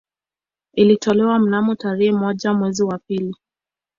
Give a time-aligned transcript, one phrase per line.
[0.73, 3.35] Ilitolewa mnamo tarehe moja mwezi wa pili